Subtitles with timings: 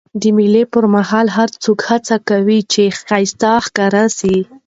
[0.21, 4.35] د مېلو پر مهال هر څوک هڅه کوي، چي ښایسته ښکاره سي.